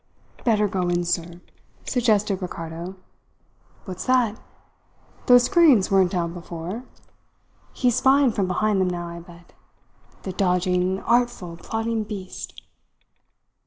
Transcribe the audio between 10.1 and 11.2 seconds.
the dodging,